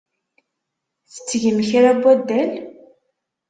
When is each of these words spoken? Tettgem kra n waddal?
Tettgem 1.13 1.59
kra 1.67 1.91
n 1.95 1.99
waddal? 2.03 2.51